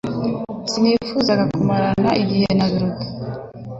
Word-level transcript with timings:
Sinifuzaga 0.71 1.43
kumarana 1.53 2.11
igihe 2.21 2.47
na 2.57 2.65
Biruta 2.71 3.05